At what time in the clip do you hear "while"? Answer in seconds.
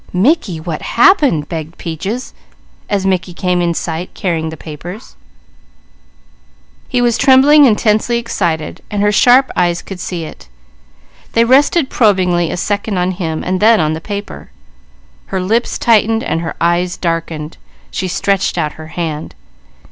16.23-16.39